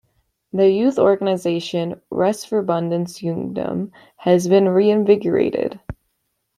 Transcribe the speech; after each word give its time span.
Their 0.51 0.67
youth 0.67 0.97
organization 0.97 2.01
Retsforbundets 2.11 3.21
Ungdom 3.23 3.91
has 4.15 4.47
been 4.47 4.67
reinvigorated. 4.67 5.79